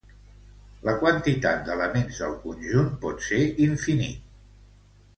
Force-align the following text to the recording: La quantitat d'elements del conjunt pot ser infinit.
La 0.89 0.95
quantitat 1.03 1.61
d'elements 1.69 2.23
del 2.23 2.35
conjunt 2.49 2.91
pot 3.07 3.25
ser 3.31 3.41
infinit. 3.71 4.29